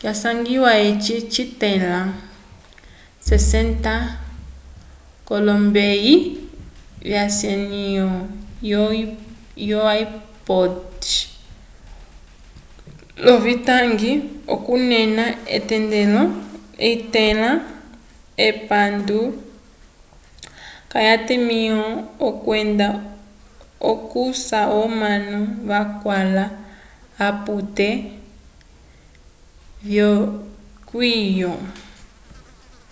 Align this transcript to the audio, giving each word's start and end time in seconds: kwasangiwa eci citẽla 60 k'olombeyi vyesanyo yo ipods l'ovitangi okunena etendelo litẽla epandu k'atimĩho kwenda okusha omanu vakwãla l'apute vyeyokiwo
kwasangiwa 0.00 0.70
eci 0.88 1.16
citẽla 1.32 1.96
60 3.26 3.94
k'olombeyi 5.26 6.14
vyesanyo 7.08 8.10
yo 9.76 9.82
ipods 10.02 11.06
l'ovitangi 13.24 14.12
okunena 14.54 15.24
etendelo 15.56 16.22
litẽla 16.82 17.50
epandu 18.48 19.20
k'atimĩho 20.90 21.84
kwenda 22.44 22.86
okusha 23.90 24.60
omanu 24.82 25.38
vakwãla 25.68 26.44
l'apute 27.16 27.88
vyeyokiwo 29.86 31.52